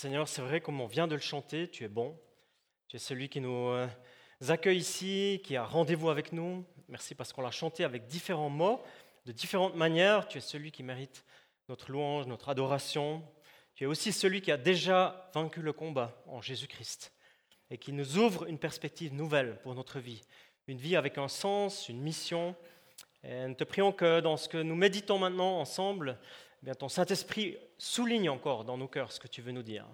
[0.00, 2.16] Seigneur, c'est vrai comme on vient de le chanter, tu es bon.
[2.86, 3.88] Tu es celui qui nous euh,
[4.46, 6.64] accueille ici, qui a rendez-vous avec nous.
[6.86, 8.80] Merci parce qu'on l'a chanté avec différents mots,
[9.26, 10.28] de différentes manières.
[10.28, 11.24] Tu es celui qui mérite
[11.68, 13.24] notre louange, notre adoration.
[13.74, 17.12] Tu es aussi celui qui a déjà vaincu le combat en Jésus-Christ
[17.68, 20.22] et qui nous ouvre une perspective nouvelle pour notre vie,
[20.68, 22.54] une vie avec un sens, une mission.
[23.24, 26.20] Et nous te prions que dans ce que nous méditons maintenant ensemble,
[26.62, 29.86] bien, ton Saint-Esprit souligne encore dans nos cœurs ce que tu veux nous dire.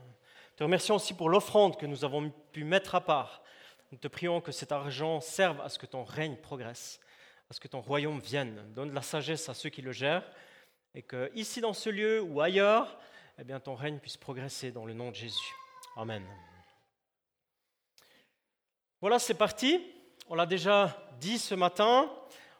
[0.56, 3.42] Te remercions aussi pour l'offrande que nous avons pu mettre à part.
[3.92, 7.00] Nous te prions que cet argent serve à ce que ton règne progresse,
[7.50, 8.62] à ce que ton royaume vienne.
[8.74, 10.28] Donne de la sagesse à ceux qui le gèrent
[10.94, 12.98] et que ici dans ce lieu ou ailleurs,
[13.38, 15.54] eh bien, ton règne puisse progresser dans le nom de Jésus.
[15.96, 16.24] Amen.
[19.00, 19.84] Voilà, c'est parti.
[20.28, 22.10] On l'a déjà dit ce matin.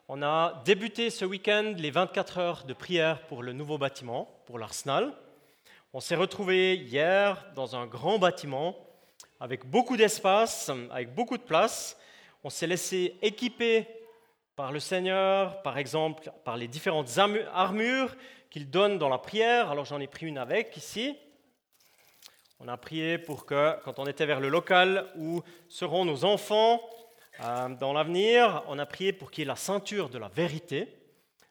[0.07, 4.59] On a débuté ce week-end les 24 heures de prière pour le nouveau bâtiment, pour
[4.59, 5.11] l'Arsenal.
[5.93, 8.75] On s'est retrouvé hier dans un grand bâtiment
[9.39, 11.97] avec beaucoup d'espace, avec beaucoup de place.
[12.43, 13.87] On s'est laissé équiper
[14.55, 18.15] par le Seigneur, par exemple, par les différentes armures
[18.51, 19.71] qu'il donne dans la prière.
[19.71, 21.17] Alors j'en ai pris une avec ici.
[22.59, 26.79] On a prié pour que, quand on était vers le local où seront nos enfants
[27.39, 30.87] dans l'avenir, on a prié pour qu'il y ait la ceinture de la vérité,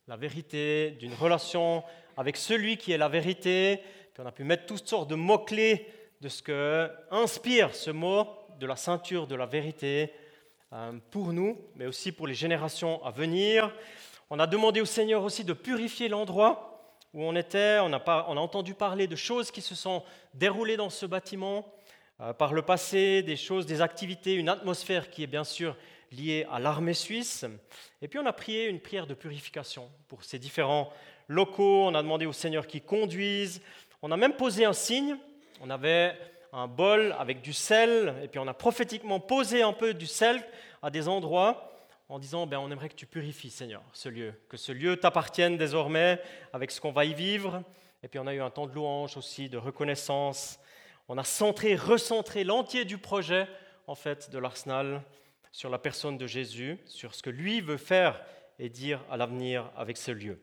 [0.08, 1.82] la vérité d'une relation
[2.16, 3.80] avec celui qui est la vérité.
[4.18, 5.86] On a pu mettre toutes sortes de mots-clés
[6.20, 8.26] de ce que inspire ce mot
[8.58, 10.12] de la ceinture de la vérité
[10.72, 13.74] euh, pour nous, mais aussi pour les générations à venir.
[14.30, 16.70] On a demandé au Seigneur aussi de purifier l'endroit
[17.12, 20.02] où on était, on a, entendu parler de choses qui se sont
[20.34, 21.83] déroulées dans ce bâtiment euh,
[22.38, 25.76] par le passé, des choses, des activités, une atmosphère qui est bien sûr
[26.12, 27.44] liée à l'armée suisse.
[28.02, 30.92] Et puis on a prié une prière de purification pour ces différents
[31.28, 31.86] locaux.
[31.86, 33.60] On a demandé au Seigneur qui conduise.
[34.02, 35.16] On a même posé un signe.
[35.60, 36.16] On avait
[36.52, 40.40] un bol avec du sel, et puis on a prophétiquement posé un peu du sel
[40.82, 41.72] à des endroits
[42.08, 45.56] en disant ben, on aimerait que tu purifies, Seigneur, ce lieu, que ce lieu t'appartienne
[45.56, 46.20] désormais
[46.52, 47.62] avec ce qu'on va y vivre.
[48.04, 50.60] Et puis on a eu un temps de louange aussi, de reconnaissance.
[51.08, 53.46] On a centré, recentré l'entier du projet
[53.86, 55.02] en fait de l'Arsenal
[55.52, 58.20] sur la personne de Jésus, sur ce que lui veut faire
[58.58, 60.40] et dire à l'avenir avec ce lieu.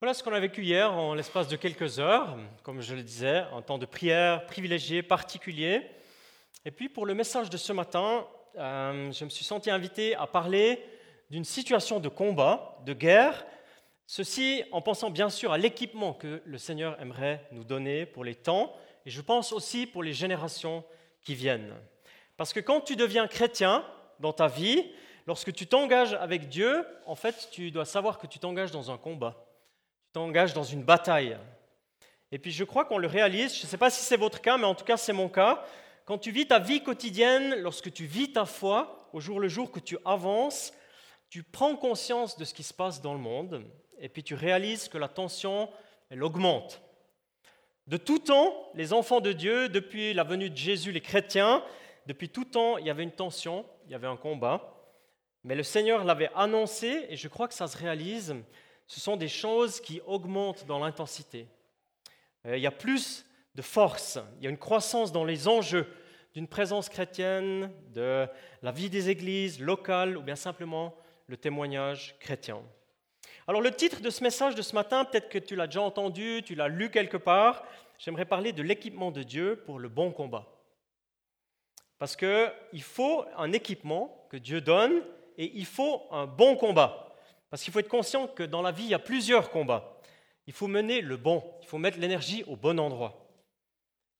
[0.00, 3.38] Voilà ce qu'on a vécu hier en l'espace de quelques heures, comme je le disais,
[3.52, 5.82] un temps de prière privilégié, particulier.
[6.64, 8.24] Et puis pour le message de ce matin,
[8.58, 10.84] euh, je me suis senti invité à parler
[11.30, 13.44] d'une situation de combat, de guerre,
[14.06, 18.36] ceci en pensant bien sûr à l'équipement que le Seigneur aimerait nous donner pour les
[18.36, 18.72] temps,
[19.04, 20.84] et je pense aussi pour les générations
[21.22, 21.74] qui viennent.
[22.36, 23.84] Parce que quand tu deviens chrétien
[24.20, 24.92] dans ta vie,
[25.26, 28.96] lorsque tu t'engages avec Dieu, en fait, tu dois savoir que tu t'engages dans un
[28.96, 29.44] combat
[30.18, 31.38] t'engages dans une bataille.
[32.32, 34.58] Et puis je crois qu'on le réalise, je ne sais pas si c'est votre cas,
[34.58, 35.64] mais en tout cas c'est mon cas.
[36.06, 39.70] Quand tu vis ta vie quotidienne, lorsque tu vis ta foi, au jour le jour
[39.70, 40.72] que tu avances,
[41.30, 43.62] tu prends conscience de ce qui se passe dans le monde,
[44.00, 45.70] et puis tu réalises que la tension,
[46.10, 46.82] elle augmente.
[47.86, 51.62] De tout temps, les enfants de Dieu, depuis la venue de Jésus, les chrétiens,
[52.06, 54.74] depuis tout temps, il y avait une tension, il y avait un combat.
[55.44, 58.34] Mais le Seigneur l'avait annoncé et je crois que ça se réalise.
[58.88, 61.46] Ce sont des choses qui augmentent dans l'intensité.
[62.46, 63.24] Euh, il y a plus
[63.54, 65.86] de force, il y a une croissance dans les enjeux
[66.34, 68.26] d'une présence chrétienne, de
[68.62, 70.94] la vie des églises locales ou bien simplement
[71.26, 72.62] le témoignage chrétien.
[73.46, 76.42] Alors le titre de ce message de ce matin, peut-être que tu l'as déjà entendu,
[76.44, 77.64] tu l'as lu quelque part,
[77.98, 80.46] j'aimerais parler de l'équipement de Dieu pour le bon combat.
[81.98, 85.02] Parce qu'il faut un équipement que Dieu donne
[85.36, 87.07] et il faut un bon combat.
[87.50, 89.98] Parce qu'il faut être conscient que dans la vie, il y a plusieurs combats.
[90.46, 93.28] Il faut mener le bon, il faut mettre l'énergie au bon endroit.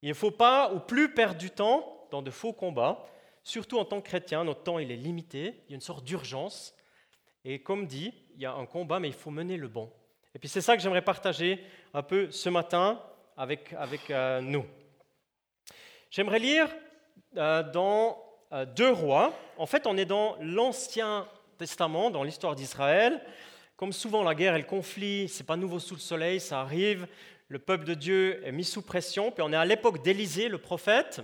[0.02, 3.06] Il ne faut pas ou plus perdre du temps dans de faux combats,
[3.42, 6.04] surtout en tant que chrétien, notre temps il est limité, il y a une sorte
[6.04, 6.74] d'urgence.
[7.44, 9.90] Et comme dit, il y a un combat, mais il faut mener le bon.
[10.34, 11.64] Et puis c'est ça que j'aimerais partager
[11.94, 13.02] un peu ce matin
[13.36, 14.64] avec, avec euh, nous.
[16.10, 16.68] J'aimerais lire
[17.36, 18.22] euh, dans
[18.52, 19.32] euh, deux rois.
[19.56, 21.26] En fait, on est dans l'Ancien
[21.58, 23.20] Testament, dans l'histoire d'Israël.
[23.76, 27.06] Comme souvent, la guerre et le conflit, c'est pas nouveau sous le soleil, ça arrive
[27.48, 30.58] le peuple de Dieu est mis sous pression, puis on est à l'époque d'Élisée, le
[30.58, 31.22] prophète.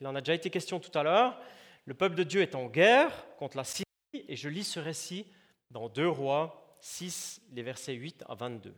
[0.00, 1.38] Il en a déjà été question tout à l'heure.
[1.84, 3.84] Le peuple de Dieu est en guerre contre la Syrie,
[4.14, 5.26] et je lis ce récit
[5.70, 8.74] dans 2 Rois 6, les versets 8 à 22.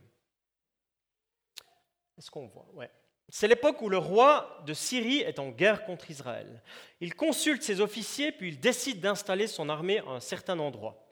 [2.17, 2.67] Est-ce qu'on voit?
[2.73, 2.91] Ouais.
[3.33, 6.61] C'est l'époque où le roi de Syrie est en guerre contre Israël.
[6.99, 11.07] Il consulte ses officiers, puis il décide d'installer son armée à un certain endroit.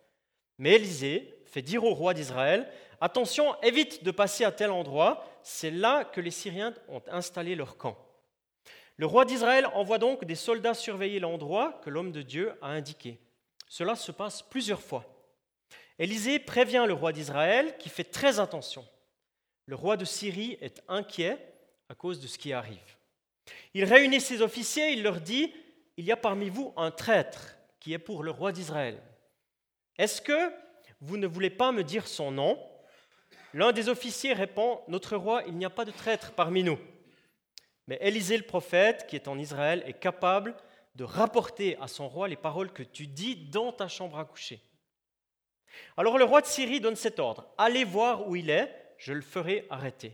[0.57, 2.69] Mais Élisée fait dire au roi d'Israël
[2.99, 7.77] Attention, évite de passer à tel endroit, c'est là que les Syriens ont installé leur
[7.77, 7.97] camp.
[8.97, 13.17] Le roi d'Israël envoie donc des soldats surveiller l'endroit que l'homme de Dieu a indiqué.
[13.69, 15.05] Cela se passe plusieurs fois.
[15.97, 18.85] Élisée prévient le roi d'Israël qui fait très attention.
[19.67, 21.48] Le roi de Syrie est inquiet
[21.89, 22.77] à cause de ce qui arrive.
[23.73, 25.53] Il réunit ses officiers, il leur dit,
[25.97, 29.01] il y a parmi vous un traître qui est pour le roi d'Israël.
[29.97, 30.51] Est-ce que
[31.01, 32.57] vous ne voulez pas me dire son nom?
[33.53, 36.79] L'un des officiers répond, Notre roi, il n'y a pas de traître parmi nous.
[37.87, 40.55] Mais Élisée le prophète, qui est en Israël, est capable
[40.95, 44.61] de rapporter à son roi les paroles que tu dis dans ta chambre à coucher.
[45.97, 49.21] Alors le roi de Syrie donne cet ordre, Allez voir où il est, je le
[49.21, 50.13] ferai arrêter.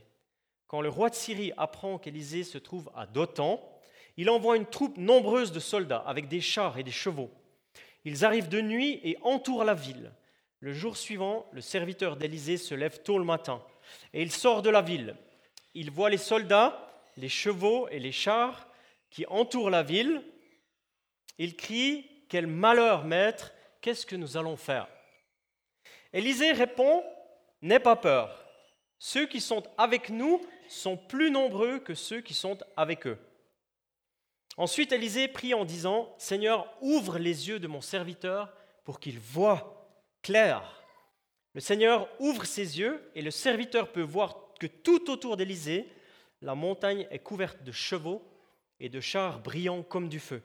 [0.75, 3.61] Quand le roi de Syrie apprend qu'Élisée se trouve à Dothan,
[4.17, 7.31] il envoie une troupe nombreuse de soldats avec des chars et des chevaux.
[8.03, 10.11] Ils arrivent de nuit et entourent la ville.
[10.59, 13.63] Le jour suivant, le serviteur d'Élysée se lève tôt le matin
[14.13, 15.15] et il sort de la ville.
[15.75, 18.67] Il voit les soldats, les chevaux et les chars
[19.11, 20.21] qui entourent la ville.
[21.37, 24.89] Il crie Quel malheur, maître, qu'est-ce que nous allons faire?
[26.11, 27.01] Élisée répond
[27.61, 28.45] N'aie pas peur.
[28.99, 33.17] Ceux qui sont avec nous sont plus nombreux que ceux qui sont avec eux.
[34.57, 38.53] Ensuite, Élisée prie en disant Seigneur, ouvre les yeux de mon serviteur
[38.83, 39.89] pour qu'il voie
[40.21, 40.81] clair.
[41.53, 45.89] Le Seigneur ouvre ses yeux et le serviteur peut voir que tout autour d'Élysée,
[46.41, 48.21] la montagne est couverte de chevaux
[48.79, 50.41] et de chars brillants comme du feu.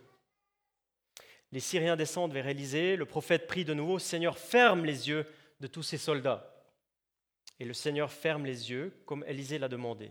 [1.52, 5.26] Les Syriens descendent vers Élysée, le prophète prie de nouveau, Seigneur, ferme les yeux
[5.60, 6.49] de tous ces soldats.
[7.60, 10.10] Et le Seigneur ferme les yeux comme Élysée l'a demandé.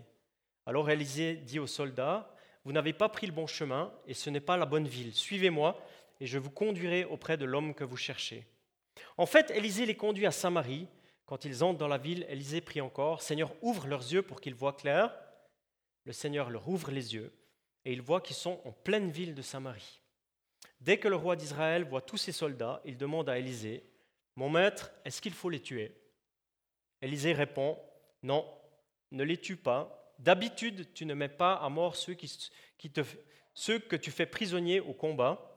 [0.66, 2.32] Alors Élysée dit aux soldats,
[2.64, 5.12] Vous n'avez pas pris le bon chemin et ce n'est pas la bonne ville.
[5.12, 5.78] Suivez-moi
[6.20, 8.46] et je vous conduirai auprès de l'homme que vous cherchez.
[9.16, 10.86] En fait, Élisée les conduit à Samarie.
[11.26, 14.54] Quand ils entrent dans la ville, Élisée prie encore Seigneur, ouvre leurs yeux pour qu'ils
[14.54, 15.12] voient clair.
[16.04, 17.32] Le Seigneur leur ouvre les yeux
[17.84, 20.00] et ils voient qu'ils sont en pleine ville de Samarie.
[20.80, 23.82] Dès que le roi d'Israël voit tous ses soldats, il demande à Élisée
[24.36, 25.99] Mon maître, est-ce qu'il faut les tuer?
[27.02, 27.78] Élisée répond
[28.22, 28.46] Non,
[29.10, 30.14] ne les tue pas.
[30.18, 35.50] D'habitude, tu ne mets pas à mort ceux, que tu fais prisonniers au combat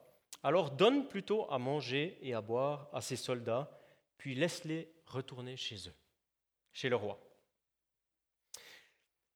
[0.43, 3.69] alors donne plutôt à manger et à boire à ces soldats,
[4.17, 5.95] puis laisse-les retourner chez eux,
[6.73, 7.17] chez le roi.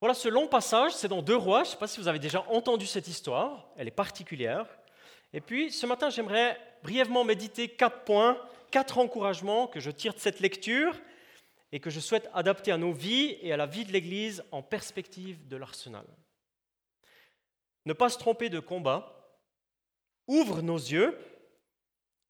[0.02, 1.64] Voilà ce long passage, c'est dans Deux Rois.
[1.64, 4.68] Je ne sais pas si vous avez déjà entendu cette histoire, elle est particulière.
[5.34, 8.38] Et puis ce matin, j'aimerais brièvement méditer quatre points,
[8.70, 10.94] quatre encouragements que je tire de cette lecture
[11.72, 14.62] et que je souhaite adapter à nos vies et à la vie de l'Église en
[14.62, 16.06] perspective de l'arsenal.
[17.86, 19.40] Ne pas se tromper de combat,
[20.28, 21.18] ouvre nos yeux.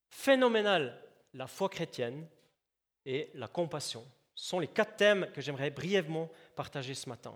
[0.10, 1.00] Phénoménal,
[1.34, 2.28] la foi chrétienne
[3.06, 7.34] et la compassion sont les quatre thèmes que j'aimerais brièvement partager ce matin.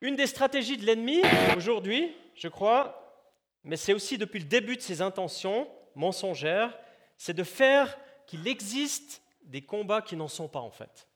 [0.00, 1.20] Une des stratégies de l'ennemi
[1.56, 3.28] aujourd'hui, je crois,
[3.64, 6.78] mais c'est aussi depuis le début de ses intentions mensongères,
[7.18, 11.06] c'est de faire qu'il existe des combats qui n'en sont pas en fait.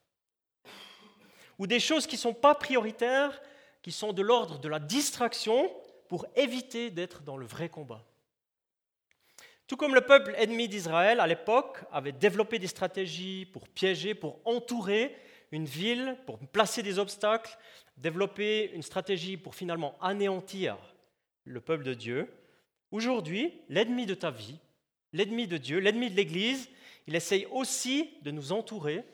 [1.59, 3.41] Ou des choses qui ne sont pas prioritaires,
[3.81, 5.71] qui sont de l'ordre de la distraction
[6.09, 8.05] pour éviter d'être dans le vrai combat.
[9.67, 14.41] Tout comme le peuple ennemi d'Israël à l'époque avait développé des stratégies pour piéger, pour
[14.45, 15.17] entourer
[15.53, 17.57] une ville, pour placer des obstacles,
[17.97, 20.77] développer une stratégie pour finalement anéantir
[21.45, 22.29] le peuple de Dieu,
[22.91, 24.59] aujourd'hui, l'ennemi de ta vie,
[25.13, 26.69] l'ennemi de Dieu, l'ennemi de l'Église,
[27.07, 29.05] il essaye aussi de nous entourer,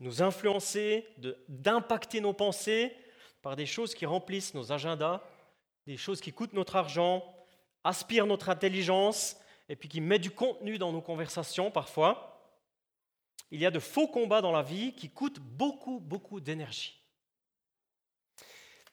[0.00, 1.06] nous influencer,
[1.48, 2.94] d'impacter nos pensées
[3.42, 5.22] par des choses qui remplissent nos agendas,
[5.86, 7.24] des choses qui coûtent notre argent,
[7.84, 9.36] aspirent notre intelligence,
[9.68, 12.32] et puis qui met du contenu dans nos conversations parfois.
[13.50, 17.00] Il y a de faux combats dans la vie qui coûtent beaucoup, beaucoup d'énergie.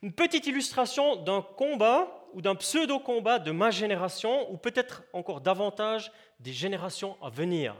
[0.02, 6.12] Une petite illustration d'un combat ou d'un pseudo-combat de ma génération, ou peut-être encore davantage
[6.40, 7.76] des générations à venir.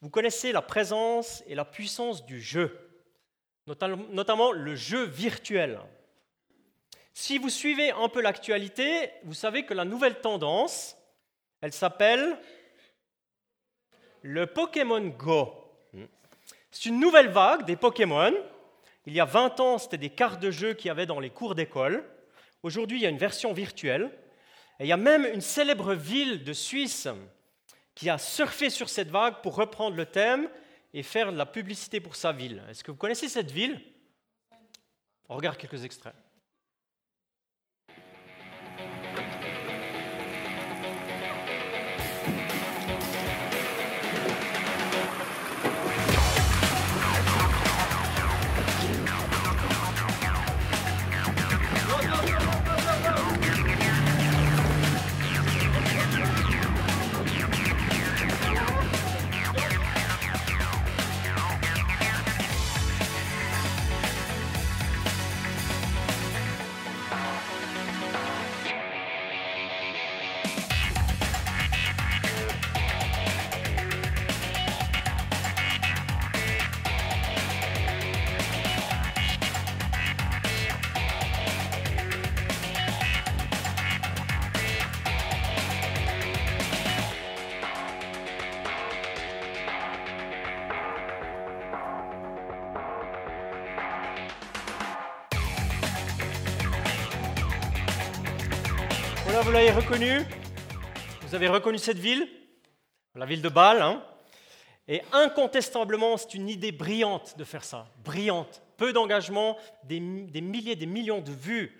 [0.00, 2.78] Vous connaissez la présence et la puissance du jeu,
[3.66, 5.80] notamment le jeu virtuel.
[7.14, 10.96] Si vous suivez un peu l'actualité, vous savez que la nouvelle tendance,
[11.60, 12.38] elle s'appelle
[14.22, 15.52] le Pokémon Go.
[16.70, 18.32] C'est une nouvelle vague des Pokémon.
[19.06, 21.30] Il y a 20 ans, c'était des cartes de jeu qu'il y avait dans les
[21.30, 22.04] cours d'école.
[22.62, 24.12] Aujourd'hui, il y a une version virtuelle.
[24.78, 27.08] Et il y a même une célèbre ville de Suisse
[27.98, 30.48] qui a surfé sur cette vague pour reprendre le thème
[30.94, 32.62] et faire de la publicité pour sa ville.
[32.70, 33.82] Est-ce que vous connaissez cette ville?
[35.28, 36.14] On regarde quelques extraits.
[99.42, 100.22] Vous l'avez reconnu
[101.22, 102.26] Vous avez reconnu cette ville
[103.14, 103.82] La ville de Bâle.
[103.82, 104.02] Hein
[104.88, 107.86] et incontestablement, c'est une idée brillante de faire ça.
[108.02, 108.62] Brillante.
[108.78, 111.78] Peu d'engagement, des, milliers, des millions de vues.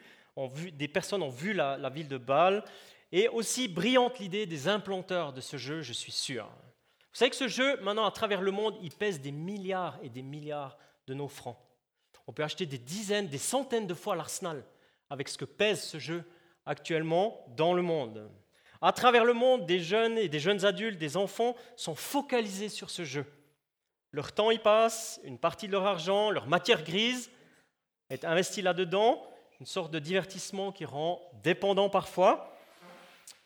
[0.53, 2.63] vu, des personnes ont vu la ville de Bâle.
[3.11, 6.45] Et aussi brillante l'idée des implanteurs de ce jeu, je suis sûr.
[6.45, 10.11] Vous savez que ce jeu, maintenant, à travers le monde, il pèse des milliards et
[10.11, 10.77] des milliards
[11.07, 11.59] de nos francs.
[12.27, 14.63] On peut acheter des dizaines, des centaines de fois l'Arsenal
[15.11, 16.25] avec ce que pèse ce jeu
[16.69, 18.31] actuellement dans le monde.
[18.81, 22.91] À travers le monde, des jeunes et des jeunes adultes, des enfants sont focalisés sur
[22.91, 23.27] ce jeu.
[24.13, 27.31] Leur temps y passe, une partie de leur argent, leur matière grise
[28.11, 29.23] est investie là-dedans,
[29.61, 32.57] une sorte de divertissement qui rend dépendant parfois.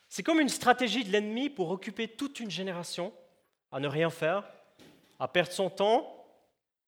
[0.07, 3.11] C'est comme une stratégie de l'ennemi pour occuper toute une génération
[3.71, 4.47] à ne rien faire,
[5.19, 6.25] à perdre son temps,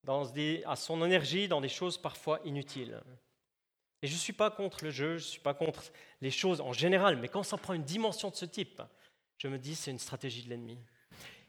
[0.07, 3.01] à son énergie dans des choses parfois inutiles.
[4.01, 5.83] Et je ne suis pas contre le jeu, je ne suis pas contre
[6.21, 8.81] les choses en général, mais quand ça prend une dimension de ce type,
[9.37, 10.77] je me dis c'est une stratégie de l'ennemi.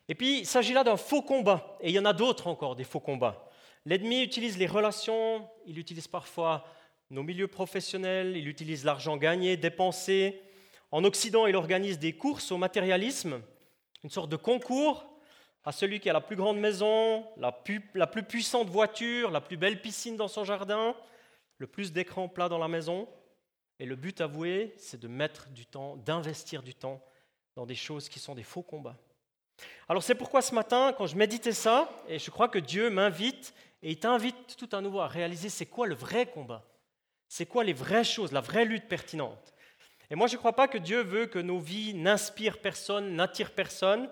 [0.08, 2.76] Et puis il s'agit là d'un faux combat, et il y en a d'autres encore,
[2.76, 3.50] des faux combats.
[3.84, 6.64] L'ennemi utilise les relations, il utilise parfois
[7.10, 10.40] nos milieux professionnels, il utilise l'argent gagné, dépensé.
[10.90, 13.40] En Occident, il organise des courses au matérialisme,
[14.02, 15.06] une sorte de concours
[15.64, 19.40] à celui qui a la plus grande maison, la plus, la plus puissante voiture, la
[19.40, 20.94] plus belle piscine dans son jardin,
[21.58, 23.08] le plus d'écrans plats dans la maison.
[23.78, 27.02] Et le but avoué, c'est de mettre du temps, d'investir du temps
[27.56, 28.98] dans des choses qui sont des faux combats.
[29.88, 33.54] Alors c'est pourquoi ce matin, quand je méditais ça, et je crois que Dieu m'invite,
[33.82, 36.64] et il t'invite tout à nouveau à réaliser c'est quoi le vrai combat,
[37.28, 39.54] c'est quoi les vraies choses, la vraie lutte pertinente.
[40.10, 43.54] Et moi je ne crois pas que Dieu veut que nos vies n'inspirent personne, n'attirent
[43.54, 44.10] personne.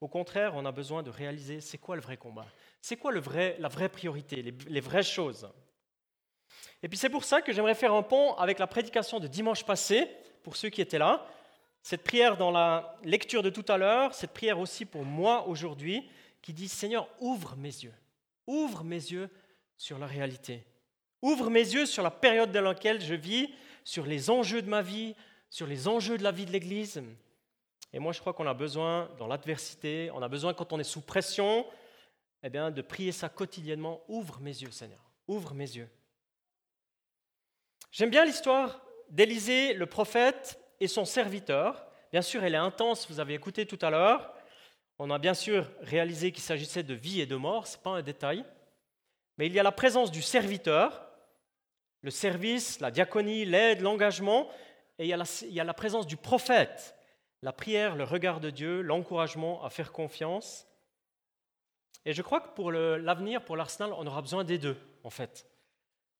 [0.00, 2.46] Au contraire, on a besoin de réaliser c'est quoi le vrai combat,
[2.80, 5.48] c'est quoi le vrai, la vraie priorité, les vraies choses.
[6.86, 9.64] Et puis c'est pour ça que j'aimerais faire un pont avec la prédication de dimanche
[9.64, 10.08] passé,
[10.44, 11.26] pour ceux qui étaient là.
[11.82, 16.08] Cette prière dans la lecture de tout à l'heure, cette prière aussi pour moi aujourd'hui,
[16.42, 17.92] qui dit Seigneur, ouvre mes yeux,
[18.46, 19.28] ouvre mes yeux
[19.76, 20.62] sur la réalité,
[21.22, 23.50] ouvre mes yeux sur la période dans laquelle je vis,
[23.82, 25.16] sur les enjeux de ma vie,
[25.50, 27.02] sur les enjeux de la vie de l'Église.
[27.92, 30.84] Et moi, je crois qu'on a besoin, dans l'adversité, on a besoin, quand on est
[30.84, 31.66] sous pression,
[32.44, 34.04] eh bien, de prier ça quotidiennement.
[34.06, 35.00] Ouvre mes yeux, Seigneur.
[35.26, 35.88] Ouvre mes yeux.
[37.96, 41.86] J'aime bien l'histoire d'Élisée, le prophète, et son serviteur.
[42.12, 44.34] Bien sûr, elle est intense, vous avez écouté tout à l'heure.
[44.98, 47.90] On a bien sûr réalisé qu'il s'agissait de vie et de mort, ce n'est pas
[47.92, 48.44] un détail.
[49.38, 51.08] Mais il y a la présence du serviteur,
[52.02, 54.50] le service, la diaconie, l'aide, l'engagement,
[54.98, 56.94] et il y, a la, il y, a la, présence du prophète,
[57.40, 60.68] la prière, le regard de Dieu, l'encouragement à faire confiance.
[62.04, 65.46] Et je crois que pour l'avenir, pour l'Arsenal, on aura besoin des deux, en fait.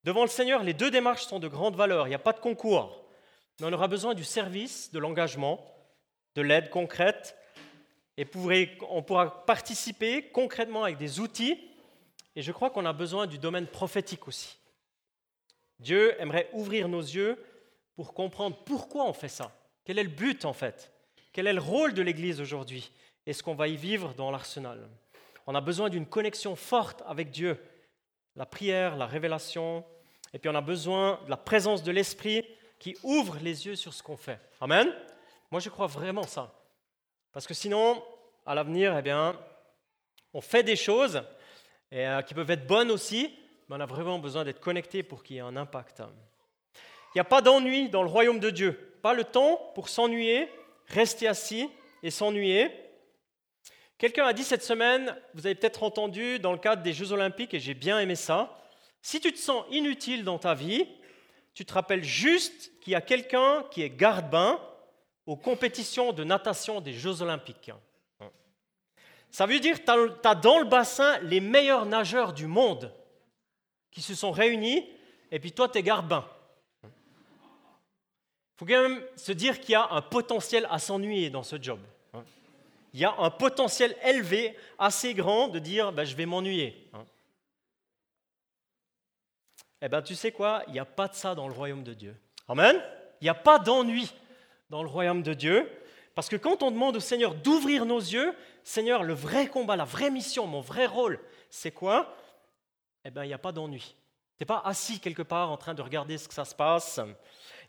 [0.07, 2.39] Devant le Seigneur, les deux démarches sont de grande valeur, il n'y a pas de
[2.39, 3.05] concours.
[3.59, 5.61] Mais on aura besoin du service, de l'engagement,
[6.37, 7.37] de l'aide concrète,
[8.17, 8.25] et
[8.89, 11.59] on pourra participer concrètement avec des outils,
[12.37, 14.57] et je crois qu'on a besoin du domaine prophétique aussi.
[15.81, 17.45] Dieu aimerait ouvrir nos yeux
[17.97, 19.51] pour comprendre pourquoi on fait ça.
[19.85, 20.93] Quel est le but en fait?
[21.33, 22.93] Quel est le rôle de l'Église aujourd'hui?
[23.27, 24.89] Et ce qu'on va y vivre dans l'arsenal?
[25.49, 27.59] On a besoin d'une connexion forte avec Dieu,
[28.37, 29.85] la prière, la révélation,
[30.37, 32.45] et puis on a besoin de la présence de l'Esprit
[32.79, 34.39] qui ouvre les yeux sur ce qu'on fait.
[34.61, 34.95] Amen
[35.51, 36.53] Moi je crois vraiment ça.
[37.33, 38.05] Parce que sinon,
[38.45, 39.35] à l'avenir, eh bien,
[40.35, 41.23] on fait des choses
[41.95, 43.35] euh, qui peuvent être bonnes aussi,
[43.67, 46.01] mais on a vraiment besoin d'être connecté pour qu'il y ait un impact.
[46.01, 48.99] Il n'y a pas d'ennui dans le royaume de Dieu.
[49.01, 50.51] Pas le temps pour s'ennuyer,
[50.89, 51.71] rester assis
[52.03, 52.71] et s'ennuyer.
[53.97, 57.55] Quelqu'un a dit cette semaine, vous avez peut-être entendu dans le cadre des Jeux olympiques,
[57.55, 58.53] et j'ai bien aimé ça,
[59.07, 60.85] si tu te sens inutile dans ta vie,
[61.55, 64.61] tu te rappelles juste qu'il y a quelqu'un qui est garde-bain
[65.27, 67.71] aux compétitions de natation des Jeux olympiques.
[69.31, 72.93] Ça veut dire que tu as dans le bassin les meilleurs nageurs du monde
[73.93, 74.85] qui se sont réunis,
[75.31, 76.29] et puis toi, tu es garde-bain.
[76.83, 76.91] Il
[78.57, 81.79] faut quand même se dire qu'il y a un potentiel à s'ennuyer dans ce job.
[82.93, 86.91] Il y a un potentiel élevé, assez grand, de dire ben, je vais m'ennuyer.
[89.83, 90.63] Eh bien, tu sais quoi?
[90.69, 92.17] Il n'y a pas de ça dans le royaume de Dieu.
[92.49, 92.81] Amen
[93.21, 94.13] Il n'y a pas d'ennui
[94.71, 95.71] dans le royaume de Dieu.
[96.15, 99.85] Parce que quand on demande au Seigneur d'ouvrir nos yeux, Seigneur, le vrai combat, la
[99.85, 102.17] vraie mission, mon vrai rôle, c'est quoi?
[103.05, 103.95] Eh bien, il n'y a pas d'ennui.
[104.37, 107.01] Tu n'es pas assis quelque part en train de regarder ce que ça se passe.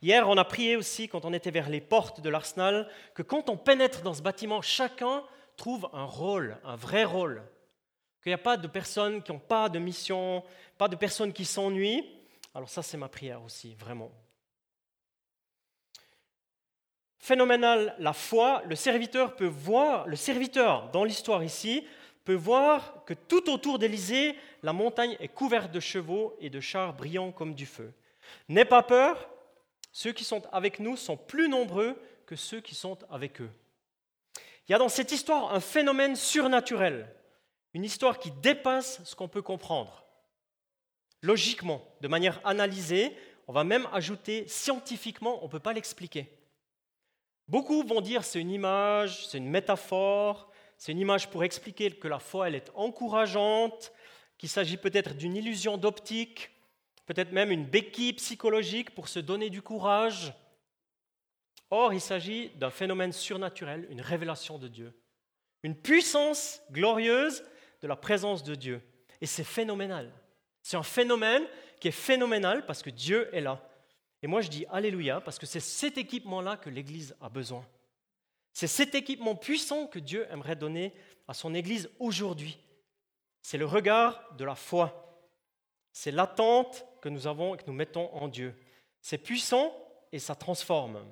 [0.02, 3.50] Hier, on a prié aussi, quand on était vers les portes de l'arsenal, que quand
[3.50, 5.24] on pénètre dans ce bâtiment, chacun
[5.58, 7.43] trouve un rôle, un vrai rôle.
[8.28, 10.44] Qu'il n'y a pas de personnes qui n'ont pas de mission,
[10.78, 12.04] pas de personnes qui s'ennuient.
[12.54, 14.12] Alors ça, c'est ma prière aussi, vraiment.
[17.20, 21.88] Phénoménal, la foi, le serviteur peut voir, le serviteur dans l'histoire ici,
[22.26, 26.94] peut voir que tout autour d'Élysée, la montagne est couverte de chevaux et de chars
[26.94, 27.94] brillants comme du feu.
[28.50, 29.30] N'aie pas peur,
[29.94, 33.52] ceux qui sont avec nous sont plus nombreux que ceux qui sont avec eux.
[34.68, 37.08] Il y a dans cette histoire un phénomène surnaturel,
[37.78, 40.04] une histoire qui dépasse ce qu'on peut comprendre.
[41.22, 43.16] Logiquement, de manière analysée,
[43.48, 46.28] on va même ajouter scientifiquement, on ne peut pas l'expliquer.
[47.48, 52.08] Beaucoup vont dire c'est une image, c'est une métaphore, c'est une image pour expliquer que
[52.08, 53.94] la foi, elle est encourageante,
[54.40, 56.50] qu'il s'agit peut-être d'une illusion d'optique,
[57.06, 60.34] peut-être même une béquille psychologique pour se donner du courage.
[61.70, 65.00] Or, il s'agit d'un phénomène surnaturel, une révélation de Dieu,
[65.62, 67.44] une puissance glorieuse
[67.82, 68.82] de la présence de Dieu.
[69.22, 70.12] Et c'est phénoménal.
[70.62, 71.44] C'est un phénomène
[71.80, 73.62] qui est phénoménal parce que Dieu est là.
[74.22, 77.66] Et moi, je dis Alléluia parce que c'est cet équipement-là que l'Église a besoin.
[78.54, 80.94] C'est cet équipement puissant que Dieu aimerait donner
[81.28, 82.58] à son Église aujourd'hui.
[83.42, 85.22] C'est le regard de la foi.
[85.92, 88.56] C'est l'attente que nous avons et que nous mettons en Dieu.
[89.02, 89.74] C'est puissant
[90.12, 91.06] et ça transforme.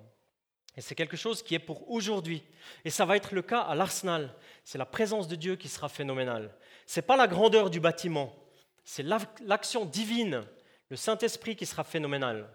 [0.77, 2.43] Et c'est quelque chose qui est pour aujourd'hui.
[2.83, 4.33] Et ça va être le cas à l'Arsenal.
[4.63, 6.53] C'est la présence de Dieu qui sera phénoménale.
[6.85, 8.35] Ce n'est pas la grandeur du bâtiment,
[8.83, 10.43] c'est l'action divine,
[10.89, 12.47] le Saint-Esprit qui sera phénoménal.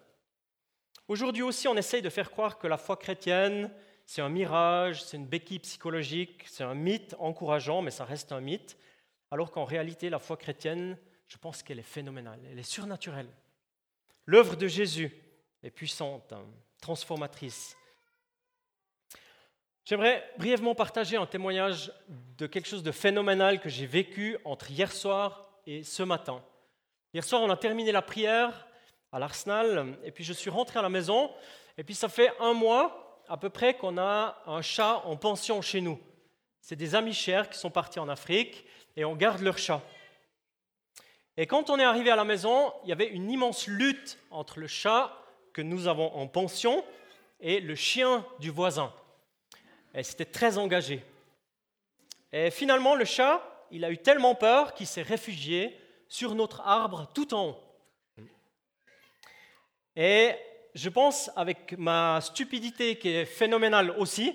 [1.09, 3.71] Aujourd'hui aussi, on essaye de faire croire que la foi chrétienne,
[4.07, 8.41] c'est un mirage, c'est une béquille psychologique, c'est un mythe encourageant, mais ça reste un
[8.41, 8.77] mythe,
[9.33, 13.29] alors qu'en réalité, la foi chrétienne, je pense qu'elle est phénoménale, elle est surnaturelle.
[14.27, 15.13] L'œuvre de Jésus
[15.65, 16.45] est puissante, hein,
[16.81, 17.77] transformatrice.
[19.91, 21.93] J'aimerais brièvement partager un témoignage
[22.39, 26.45] de quelque chose de phénoménal que j'ai vécu entre hier soir et ce matin.
[27.13, 28.69] Hier soir, on a terminé la prière
[29.11, 31.33] à l'Arsenal, et puis je suis rentré à la maison,
[31.77, 35.61] et puis ça fait un mois à peu près qu'on a un chat en pension
[35.61, 35.99] chez nous.
[36.61, 39.83] C'est des amis chers qui sont partis en Afrique et on garde leur chat.
[41.37, 44.61] Et quand on est arrivé à la maison, il y avait une immense lutte entre
[44.61, 45.13] le chat
[45.53, 46.85] que nous avons en pension
[47.41, 48.93] et le chien du voisin.
[49.95, 51.03] Et c'était très engagé.
[52.33, 55.77] Et finalement, le chat, il a eu tellement peur qu'il s'est réfugié
[56.09, 57.57] sur notre arbre tout en haut.
[59.97, 60.35] Et
[60.75, 64.35] je pense, avec ma stupidité qui est phénoménale aussi,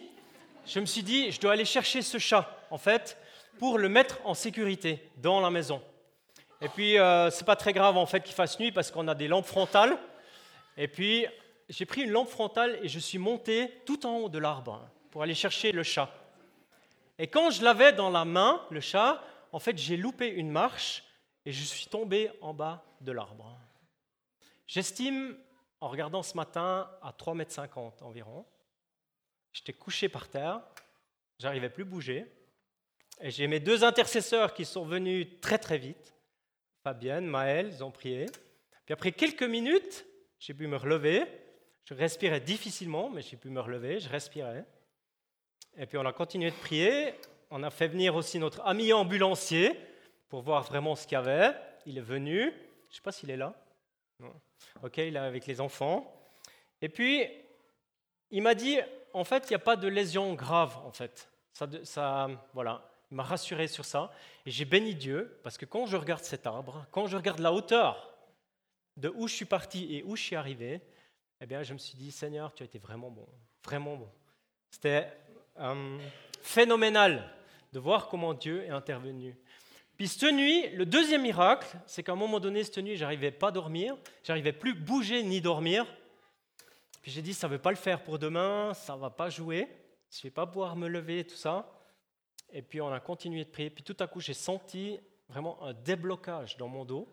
[0.65, 3.17] je me suis dit, je dois aller chercher ce chat, en fait,
[3.59, 5.81] pour le mettre en sécurité dans la maison.
[6.61, 9.15] Et puis, euh, c'est pas très grave, en fait, qu'il fasse nuit parce qu'on a
[9.15, 9.97] des lampes frontales.
[10.77, 11.25] Et puis,
[11.69, 15.23] j'ai pris une lampe frontale et je suis monté tout en haut de l'arbre pour
[15.23, 16.13] aller chercher le chat.
[17.17, 19.23] Et quand je l'avais dans la main, le chat,
[19.53, 21.05] en fait, j'ai loupé une marche
[21.45, 23.57] et je suis tombé en bas de l'arbre.
[24.67, 25.37] J'estime,
[25.79, 27.69] en regardant ce matin, à 3,50 mètres
[28.01, 28.45] environ.
[29.53, 30.59] J'étais couché par terre,
[31.39, 32.25] j'arrivais plus à bouger.
[33.21, 36.13] Et j'ai mes deux intercesseurs qui sont venus très très vite.
[36.83, 38.25] Fabienne, Maël, ils ont prié.
[38.83, 40.05] Puis après quelques minutes,
[40.39, 41.23] j'ai pu me relever.
[41.85, 44.65] Je respirais difficilement, mais j'ai pu me relever, je respirais.
[45.77, 47.13] Et puis on a continué de prier.
[47.51, 49.79] On a fait venir aussi notre ami ambulancier
[50.29, 51.55] pour voir vraiment ce qu'il y avait.
[51.85, 52.41] Il est venu.
[52.41, 53.53] Je ne sais pas s'il est là.
[54.83, 56.11] Ok, il est avec les enfants.
[56.81, 57.25] Et puis,
[58.31, 58.79] il m'a dit,
[59.13, 61.29] en fait, il n'y a pas de lésion grave, en fait.
[61.53, 64.11] Ça, ça voilà, il m'a rassuré sur ça.
[64.45, 67.53] Et j'ai béni Dieu, parce que quand je regarde cet arbre, quand je regarde la
[67.53, 68.13] hauteur
[68.97, 70.81] de où je suis parti et où je suis arrivé,
[71.41, 73.27] eh bien, je me suis dit, Seigneur, tu as été vraiment bon,
[73.63, 74.09] vraiment bon.
[74.71, 75.11] C'était
[75.59, 75.97] euh,
[76.41, 77.31] phénoménal
[77.73, 79.35] de voir comment Dieu est intervenu.
[79.97, 83.47] Puis cette nuit, le deuxième miracle, c'est qu'à un moment donné, cette nuit, j'arrivais pas
[83.47, 85.85] à dormir, j'arrivais plus bouger ni dormir.
[87.01, 89.29] Puis j'ai dit, ça ne veut pas le faire pour demain, ça ne va pas
[89.29, 89.67] jouer,
[90.11, 91.71] je ne vais pas pouvoir me lever, tout ça.
[92.51, 93.69] Et puis on a continué de prier.
[93.69, 97.07] Puis tout à coup, j'ai senti vraiment un déblocage dans mon dos,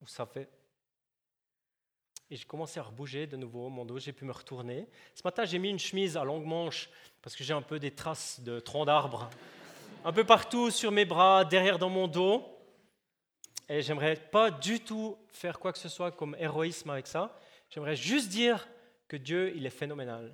[0.00, 0.48] où ça fait
[2.30, 4.86] et j'ai commencé à rebouger de nouveau mon dos, j'ai pu me retourner.
[5.14, 6.90] Ce matin, j'ai mis une chemise à longue manche
[7.22, 9.28] parce que j'ai un peu des traces de troncs d'arbres
[10.06, 12.46] un peu partout sur mes bras, derrière dans mon dos.
[13.68, 17.36] Et j'aimerais pas du tout faire quoi que ce soit comme héroïsme avec ça.
[17.70, 18.68] J'aimerais juste dire
[19.08, 20.32] que Dieu, il est phénoménal.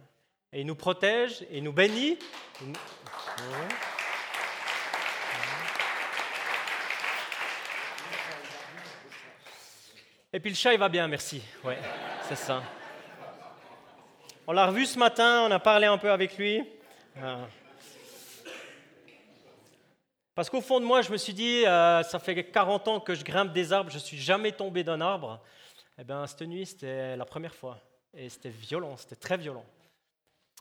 [0.53, 2.19] Et il nous protège et il nous bénit.
[10.35, 11.43] Et puis le chat, il va bien, merci.
[11.63, 11.79] Ouais,
[12.27, 12.63] c'est ça.
[14.47, 16.65] On l'a revu ce matin, on a parlé un peu avec lui.
[17.23, 17.41] Ah.
[20.35, 23.15] Parce qu'au fond de moi, je me suis dit, euh, ça fait 40 ans que
[23.15, 25.39] je grimpe des arbres, je ne suis jamais tombé d'un arbre.
[25.99, 27.79] Eh bien, cette nuit, c'était la première fois.
[28.17, 29.67] Et c'était violent, c'était très violent.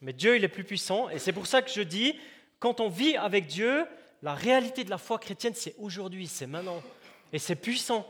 [0.02, 1.10] Mais Dieu, il est plus puissant.
[1.10, 2.20] Et c'est pour ça que je dis,
[2.60, 3.86] quand on vit avec Dieu,
[4.22, 6.84] la réalité de la foi chrétienne, c'est aujourd'hui, c'est maintenant.
[7.32, 8.06] Et c'est puissant.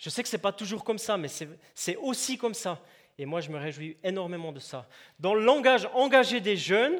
[0.00, 1.28] Je sais que ce n'est pas toujours comme ça, mais
[1.74, 2.80] c'est aussi comme ça.
[3.18, 4.88] Et moi, je me réjouis énormément de ça.
[5.18, 6.98] Dans le langage engagé des jeunes,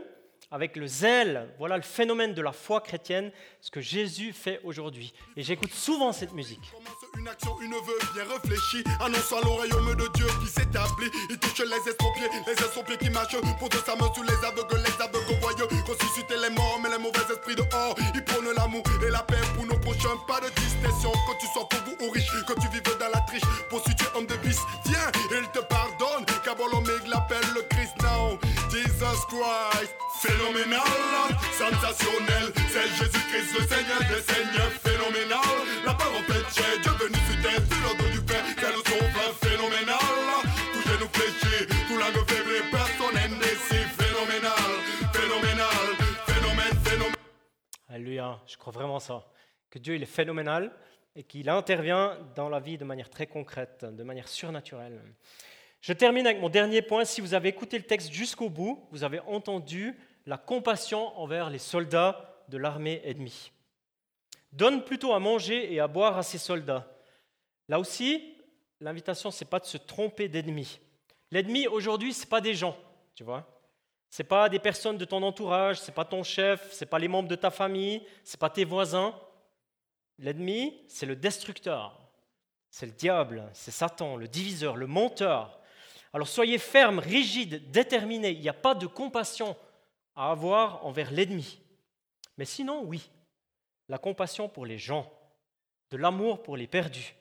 [0.50, 5.14] avec le zèle, voilà le phénomène de la foi chrétienne, ce que Jésus fait aujourd'hui.
[5.36, 6.72] Et j'écoute souvent cette musique.
[7.16, 11.10] Une action, une vœu bien réfléchie, annonçant le royaume de Dieu qui s'établit.
[11.30, 15.02] Il touche les estropiés, les estropiés qui marchent, pose sa main sous les aveugles, les
[15.02, 17.94] aveugles voyeux, ressusciter les morts, mais les mauvais esprits dehors.
[18.14, 19.69] Il prône l'amour et la paix pour nos
[20.00, 21.12] prochains, pas de distinction.
[21.26, 24.04] Quand tu sois pauvre ou riche, quand tu vives dans la triche, pour si tu
[24.04, 26.56] es homme de bis, tiens, il te pardonne, car
[27.06, 28.38] l'appelle le Christ now.
[28.70, 32.52] Jesus Christ, phénoménal, sensationnel.
[32.68, 35.56] C'est Jésus-Christ, le Seigneur des Seigneurs, phénoménal.
[35.84, 40.42] La parole péché, Dieu venu fut sur l'ordre du Père, c'est le sauveur phénoménal.
[40.72, 44.70] Tout genou fléchi, tout langue faible, personne indécis, phénoménal,
[45.12, 45.86] phénoménal,
[46.26, 47.16] phénomène, phénomène.
[47.88, 49.24] Alléluia, je crois vraiment ça.
[49.70, 50.72] Que Dieu il est phénoménal
[51.16, 55.00] et qu'il intervient dans la vie de manière très concrète, de manière surnaturelle.
[55.80, 57.04] Je termine avec mon dernier point.
[57.04, 61.58] Si vous avez écouté le texte jusqu'au bout, vous avez entendu la compassion envers les
[61.58, 63.52] soldats de l'armée ennemie.
[64.52, 66.86] Donne plutôt à manger et à boire à ces soldats.
[67.68, 68.36] Là aussi,
[68.80, 70.80] l'invitation, ce n'est pas de se tromper d'ennemi.
[71.30, 72.76] L'ennemi, aujourd'hui, ce n'est pas des gens,
[73.14, 73.46] tu vois.
[74.10, 76.88] Ce n'est pas des personnes de ton entourage, ce n'est pas ton chef, ce n'est
[76.88, 79.14] pas les membres de ta famille, ce n'est pas tes voisins.
[80.20, 81.98] L'ennemi, c'est le destructeur,
[82.70, 85.60] c'est le diable, c'est Satan, le diviseur, le menteur,
[86.12, 88.30] alors soyez fermes, rigides, déterminés.
[88.30, 89.56] Il n'y a pas de compassion
[90.16, 91.60] à avoir envers l'ennemi.
[92.36, 93.10] Mais sinon, oui,
[93.88, 95.10] la compassion pour les gens,
[95.90, 97.14] de l'amour pour les perdus,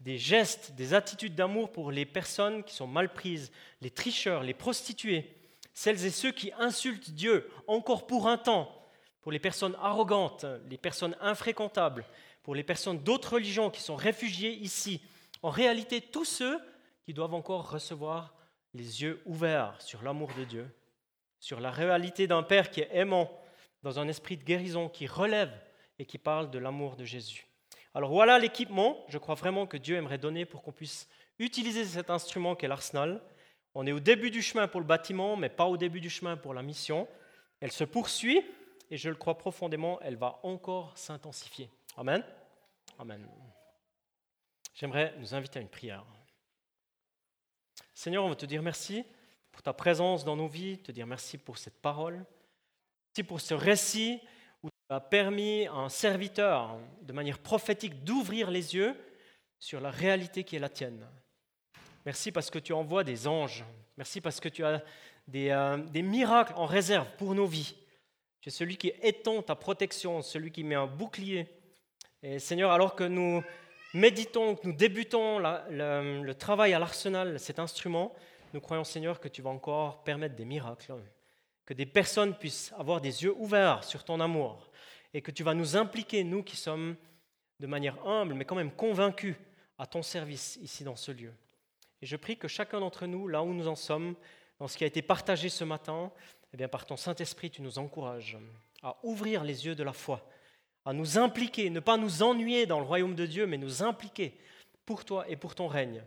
[0.00, 4.54] des gestes, des attitudes d'amour pour les personnes qui sont mal prises, les tricheurs, les
[4.54, 5.36] prostituées,
[5.72, 8.88] celles et ceux qui insultent Dieu encore pour un temps,
[9.20, 12.04] pour les personnes arrogantes, les personnes infréquentables,
[12.42, 15.00] pour les personnes d'autres religions qui sont réfugiées ici.
[15.42, 16.58] En réalité, tous ceux
[17.04, 18.34] qui doivent encore recevoir
[18.74, 20.66] les yeux ouverts sur l'amour de Dieu,
[21.38, 23.30] sur la réalité d'un Père qui est aimant,
[23.82, 25.52] dans un esprit de guérison qui relève
[25.98, 27.46] et qui parle de l'amour de Jésus.
[27.94, 32.08] Alors voilà l'équipement, je crois vraiment que Dieu aimerait donner pour qu'on puisse utiliser cet
[32.08, 33.20] instrument qu'est l'arsenal.
[33.74, 36.36] On est au début du chemin pour le bâtiment, mais pas au début du chemin
[36.36, 37.08] pour la mission.
[37.60, 38.42] Elle se poursuit
[38.90, 41.70] et je le crois profondément, elle va encore s'intensifier.
[41.96, 42.24] Amen.
[42.98, 43.28] Amen.
[44.74, 46.04] J'aimerais nous inviter à une prière.
[47.92, 49.04] Seigneur, on veut te dire merci
[49.50, 52.24] pour ta présence dans nos vies, te dire merci pour cette parole,
[53.08, 54.20] merci pour ce récit
[54.62, 58.96] où tu as permis à un serviteur, de manière prophétique, d'ouvrir les yeux
[59.58, 61.06] sur la réalité qui est la tienne.
[62.06, 63.64] Merci parce que tu envoies des anges.
[63.98, 64.82] Merci parce que tu as
[65.28, 67.76] des, euh, des miracles en réserve pour nos vies.
[68.40, 71.61] Tu es celui qui étend ta protection, celui qui met un bouclier.
[72.24, 73.42] Et Seigneur, alors que nous
[73.94, 78.14] méditons, que nous débutons le travail à l'arsenal, cet instrument,
[78.54, 80.94] nous croyons, Seigneur, que tu vas encore permettre des miracles,
[81.66, 84.70] que des personnes puissent avoir des yeux ouverts sur ton amour,
[85.14, 86.96] et que tu vas nous impliquer, nous qui sommes
[87.58, 89.34] de manière humble, mais quand même convaincus,
[89.78, 91.32] à ton service ici dans ce lieu.
[92.02, 94.14] Et je prie que chacun d'entre nous, là où nous en sommes,
[94.60, 96.12] dans ce qui a été partagé ce matin,
[96.52, 98.38] eh bien, par ton Saint-Esprit, tu nous encourages
[98.80, 100.24] à ouvrir les yeux de la foi,
[100.84, 104.38] à nous impliquer, ne pas nous ennuyer dans le royaume de Dieu, mais nous impliquer
[104.84, 106.02] pour toi et pour ton règne,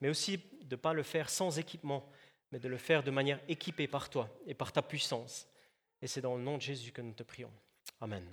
[0.00, 2.08] mais aussi de ne pas le faire sans équipement,
[2.50, 5.48] mais de le faire de manière équipée par toi et par ta puissance.
[6.00, 7.50] Et c'est dans le nom de Jésus que nous te prions.
[8.00, 8.24] Amen.